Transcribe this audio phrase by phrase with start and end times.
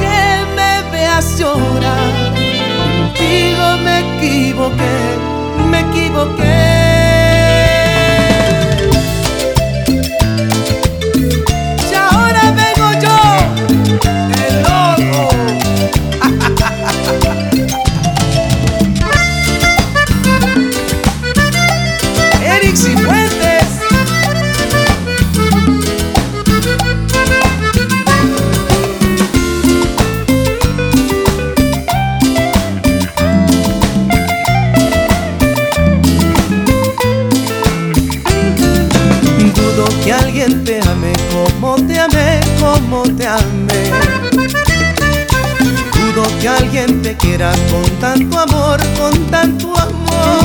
[0.00, 0.18] que
[0.56, 2.12] me veas llorar.
[2.78, 4.96] Contigo me equivoqué,
[5.70, 6.93] me equivoqué.
[40.52, 43.90] Te ame como te amé, como te amé.
[45.94, 50.43] Dudo que alguien te quiera con tanto amor, con tanto amor.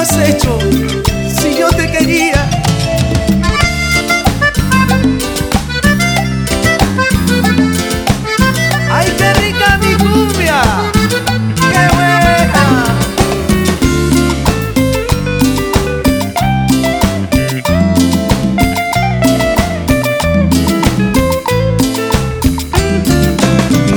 [0.00, 0.58] Hecho
[1.28, 2.48] si yo te quería?
[8.90, 10.62] ¡Ay, qué rica mi cumbia!
[11.54, 12.64] ¡Qué buena!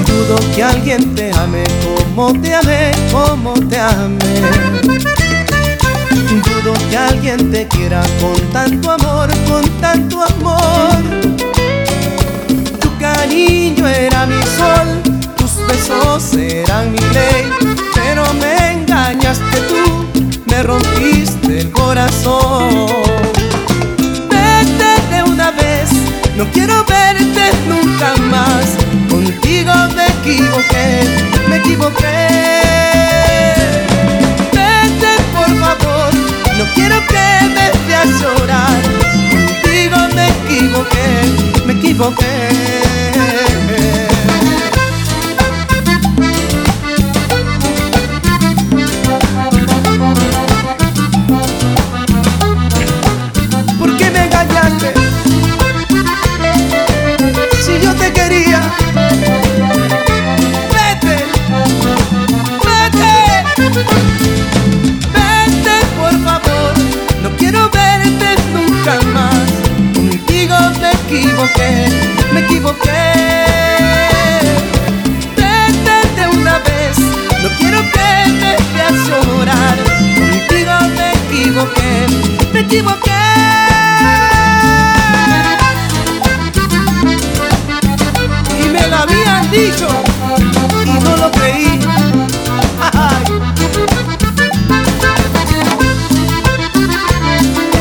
[0.05, 1.63] Dudo que alguien te ame
[2.15, 4.42] como te amé, como te amé.
[7.35, 11.01] Te quiera con tanto amor, con tanto amor.
[12.79, 15.01] Tu cariño era mi sol,
[15.35, 17.49] tus besos eran mi ley.
[17.95, 20.05] Pero me engañaste tú,
[20.45, 22.85] me rompiste el corazón.
[24.29, 25.89] Vete de una vez,
[26.38, 28.66] no quiero verte nunca más.
[29.09, 31.01] Contigo me equivoqué,
[31.49, 32.42] me equivoqué.
[42.03, 42.42] Equivoqué, me
[71.18, 71.88] equivoqué,
[72.34, 73.01] me equivoqué.
[75.38, 76.97] Vete una vez.
[77.41, 79.78] No quiero que me veas llorar.
[80.18, 82.07] Contigo me equivoqué,
[82.53, 83.12] me equivoqué.
[88.59, 89.88] y me lo habían dicho
[90.85, 91.79] y no lo creí.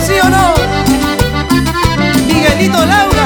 [0.06, 0.54] ¿Sí o no?
[2.26, 3.21] Miguelito Lau.